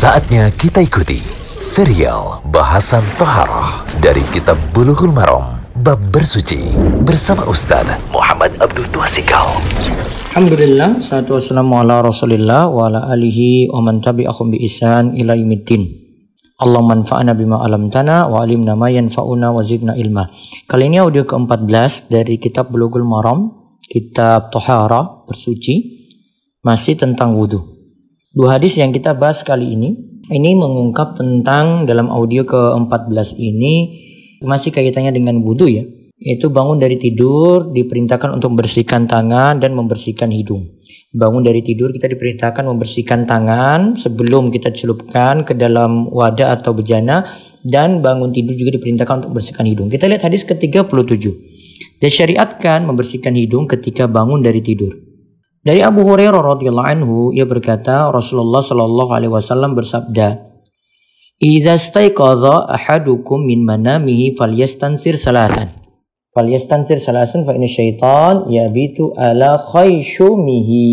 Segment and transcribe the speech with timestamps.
[0.00, 1.20] Saatnya kita ikuti
[1.60, 6.72] serial bahasan Toharoh dari Kitab Bulughul Maram Bab Bersuci
[7.04, 9.60] bersama Ustaz Muhammad Abdul Tuasikal.
[10.32, 15.36] Alhamdulillah, salatu wassalamu ala rasulillah wa ala alihi wa man tabi'ahum bi isan ila.
[15.36, 20.32] Allah manfa'ana bima alamtana wa alimna ma yanfa'una wa zidna ilma.
[20.64, 23.52] Kali ini audio ke-14 dari kitab Bulughul Maram,
[23.84, 26.08] kitab Tohara, bersuci,
[26.64, 27.79] masih tentang wudhu.
[28.30, 29.90] Dua hadis yang kita bahas kali ini,
[30.30, 33.74] ini mengungkap tentang dalam audio ke-14 ini
[34.38, 35.82] masih kaitannya dengan wudhu ya.
[36.14, 40.78] Yaitu bangun dari tidur diperintahkan untuk membersihkan tangan dan membersihkan hidung.
[41.10, 47.34] Bangun dari tidur kita diperintahkan membersihkan tangan sebelum kita celupkan ke dalam wadah atau bejana
[47.66, 49.90] dan bangun tidur juga diperintahkan untuk membersihkan hidung.
[49.90, 51.24] Kita lihat hadis ke-37.
[51.98, 55.09] Disyariatkan membersihkan hidung ketika bangun dari tidur.
[55.60, 60.48] Dari Abu Hurairah radhiyallahu anhu ia berkata Rasulullah shallallahu alaihi wasallam bersabda
[61.40, 65.72] Idza staiqadha ahadukum min manamihi falyastansir salatan
[66.36, 70.84] falyastansir salasan fa inna syaitan yabitu ala khayshumihi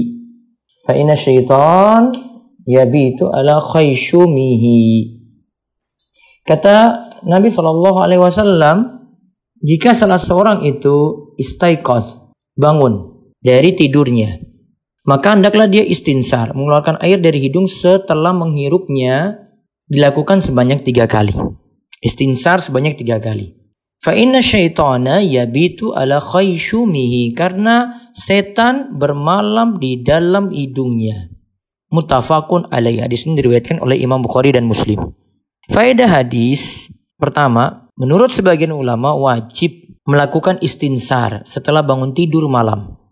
[0.83, 2.11] fa inna syaitan
[2.67, 5.15] yabitu ala khayshumihi
[6.47, 6.75] Kata
[7.27, 9.03] Nabi Shallallahu alaihi wasallam
[9.59, 14.46] jika salah seorang itu istaiqadh bangun dari tidurnya
[15.07, 19.47] maka hendaklah dia istinsar, mengeluarkan air dari hidung setelah menghirupnya
[19.87, 21.31] dilakukan sebanyak tiga kali.
[22.03, 23.55] Istinsar sebanyak tiga kali.
[24.03, 31.31] Fa inna syaitana yabitu ala khayshumihi karena setan bermalam di dalam hidungnya.
[31.87, 33.07] Mutafakun alaih.
[33.07, 35.15] Hadis ini diriwayatkan oleh Imam Bukhari dan Muslim.
[35.71, 43.06] Faedah hadis pertama, menurut sebagian ulama wajib melakukan istinsar setelah bangun tidur malam.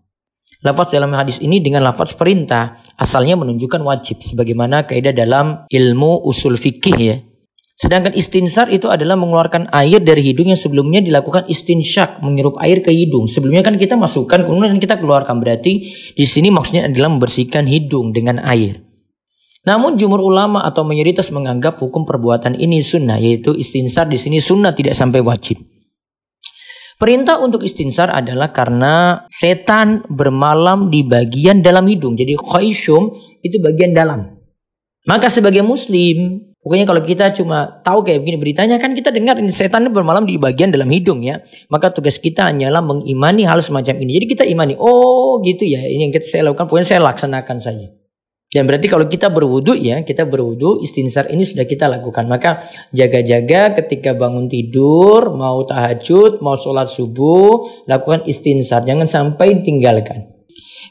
[0.65, 6.57] Lafaz dalam hadis ini dengan lafaz perintah asalnya menunjukkan wajib sebagaimana kaidah dalam ilmu usul
[6.57, 7.21] fikih ya.
[7.77, 12.89] Sedangkan istinsar itu adalah mengeluarkan air dari hidung yang sebelumnya dilakukan istinsyak, menghirup air ke
[12.89, 13.29] hidung.
[13.29, 15.37] Sebelumnya kan kita masukkan kemudian kita keluarkan.
[15.37, 18.81] Berarti di sini maksudnya adalah membersihkan hidung dengan air.
[19.67, 24.71] Namun jumur ulama atau mayoritas menganggap hukum perbuatan ini sunnah yaitu istinsar di sini sunnah
[24.71, 25.74] tidak sampai wajib.
[26.95, 32.15] Perintah untuk istinsar adalah karena setan bermalam di bagian dalam hidung.
[32.15, 34.39] Jadi khayshum itu bagian dalam.
[35.05, 39.51] Maka sebagai muslim, pokoknya kalau kita cuma tahu kayak begini beritanya kan kita dengar ini
[39.51, 41.43] setan bermalam di bagian dalam hidung ya.
[41.67, 44.17] Maka tugas kita hanyalah mengimani hal semacam ini.
[44.17, 48.04] Jadi kita imani, oh gitu ya, ini yang kita saya lakukan, pokoknya saya laksanakan saja.
[48.55, 52.23] Dan berarti kalau kita berwudu ya, kita berwudu, istinsar ini sudah kita lakukan.
[52.31, 58.87] Maka jaga-jaga ketika bangun tidur, mau tahajud, mau sholat subuh, lakukan istinsar.
[58.87, 60.31] Jangan sampai tinggalkan.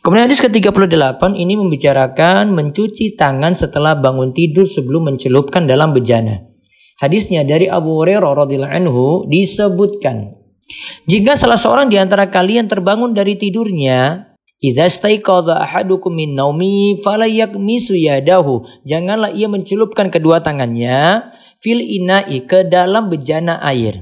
[0.05, 6.45] Kemudian hadis ke-38 ini membicarakan mencuci tangan setelah bangun tidur sebelum mencelupkan dalam bejana.
[7.01, 10.37] Hadisnya dari Abu Hurairah radhiyallahu anhu disebutkan
[11.05, 14.33] jika salah seorang di antara kalian terbangun dari tidurnya
[14.65, 18.65] Idza staiqadha ahadukum min naumi fala yakmisu yadahu.
[18.89, 21.29] Janganlah ia mencelupkan kedua tangannya
[21.61, 24.01] fil ina'i ke dalam bejana air.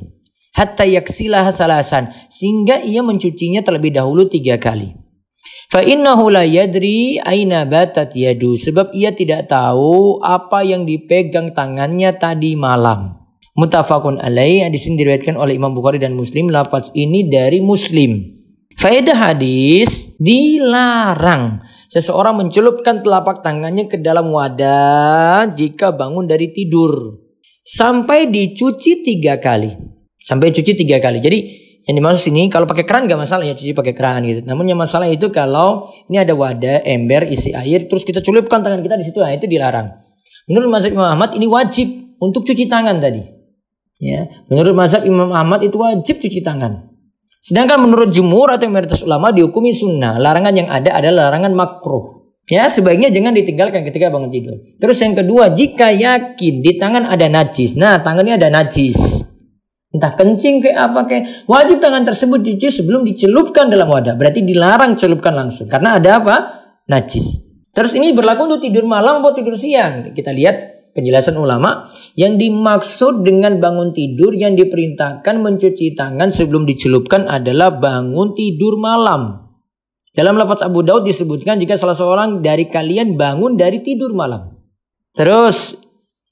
[0.54, 2.14] Hatta yaksilah salasan.
[2.30, 4.94] Sehingga ia mencucinya terlebih dahulu tiga kali.
[5.66, 8.54] Fa innahu la yadri aina batat yadu.
[8.54, 13.18] Sebab ia tidak tahu apa yang dipegang tangannya tadi malam.
[13.58, 14.70] Mutafakun alaih.
[14.70, 16.54] Hadis ini diriwayatkan oleh Imam Bukhari dan Muslim.
[16.54, 18.41] Lafaz ini dari Muslim.
[18.82, 27.22] Faedah hadis dilarang seseorang mencelupkan telapak tangannya ke dalam wadah jika bangun dari tidur
[27.62, 29.70] sampai dicuci tiga kali.
[30.18, 31.22] Sampai cuci tiga kali.
[31.22, 31.38] Jadi
[31.86, 34.42] yang dimaksud ini kalau pakai keran gak masalah ya cuci pakai keran gitu.
[34.42, 38.82] Namun yang masalah itu kalau ini ada wadah ember isi air terus kita celupkan tangan
[38.82, 39.94] kita di situ nah itu dilarang.
[40.50, 43.30] Menurut Mazhab Imam Ahmad ini wajib untuk cuci tangan tadi.
[44.02, 46.91] Ya, menurut Mazhab Imam Ahmad itu wajib cuci tangan.
[47.42, 50.22] Sedangkan menurut jumhur atau mayoritas ulama dihukumi sunnah.
[50.22, 52.22] Larangan yang ada adalah larangan makruh.
[52.46, 54.62] Ya, sebaiknya jangan ditinggalkan ketika bangun tidur.
[54.78, 57.74] Terus yang kedua, jika yakin di tangan ada najis.
[57.74, 59.26] Nah, tangannya ada najis.
[59.92, 64.16] Entah kencing kayak apa kayak wajib tangan tersebut dicuci sebelum dicelupkan dalam wadah.
[64.16, 66.36] Berarti dilarang celupkan langsung karena ada apa?
[66.88, 67.44] Najis.
[67.76, 70.16] Terus ini berlaku untuk tidur malam atau tidur siang.
[70.16, 77.28] Kita lihat penjelasan ulama yang dimaksud dengan bangun tidur yang diperintahkan mencuci tangan sebelum dicelupkan
[77.28, 79.52] adalah bangun tidur malam.
[80.12, 84.60] Dalam lafaz Abu Daud disebutkan jika salah seorang dari kalian bangun dari tidur malam.
[85.16, 85.80] Terus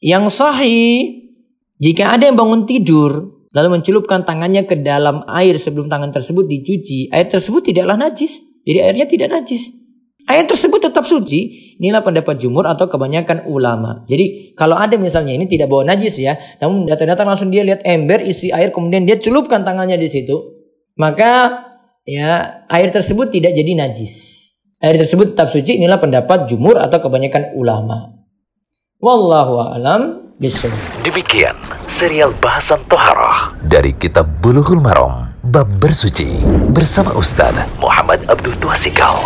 [0.04, 1.32] yang sahih
[1.80, 7.08] jika ada yang bangun tidur lalu mencelupkan tangannya ke dalam air sebelum tangan tersebut dicuci,
[7.10, 8.44] air tersebut tidaklah najis.
[8.68, 9.79] Jadi airnya tidak najis.
[10.28, 11.72] Air tersebut tetap suci.
[11.81, 14.05] Inilah pendapat jumur atau kebanyakan ulama.
[14.05, 18.20] Jadi kalau ada misalnya ini tidak bawa najis ya, namun datang-datang langsung dia lihat ember
[18.20, 20.61] isi air kemudian dia celupkan tangannya di situ,
[21.00, 21.64] maka
[22.05, 24.40] ya air tersebut tidak jadi najis.
[24.81, 25.76] Air tersebut tetap suci.
[25.76, 28.20] Inilah pendapat jumur atau kebanyakan ulama.
[29.00, 30.76] Wallahu a'lam bishawab.
[31.05, 31.56] Demikian
[31.88, 36.40] serial bahasan toharoh dari kitab Bulughul Maram bab bersuci
[36.73, 39.16] bersama Ustaz Muhammad Abdul Tuasikal.